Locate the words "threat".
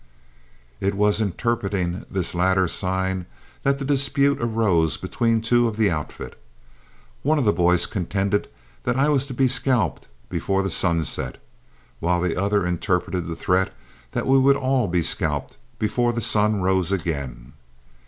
13.35-13.71